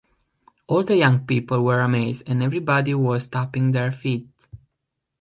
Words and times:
All 0.65 0.83
the 0.83 0.97
young 0.97 1.27
people 1.27 1.63
were 1.63 1.79
amazed 1.81 2.23
and 2.25 2.41
everybody 2.41 2.95
was 2.95 3.27
tapping 3.27 3.71
their 3.71 3.91
feet. 3.91 4.27